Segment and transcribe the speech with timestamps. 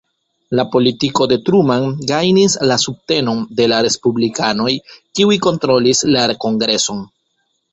[0.59, 7.07] La politiko de Truman gajnis la subtenon de la respublikanoj kiuj kontrolis la kongreson.